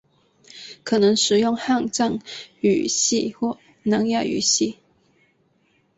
[0.83, 2.17] 可能使用汉藏
[2.59, 4.79] 语系或南亚语系。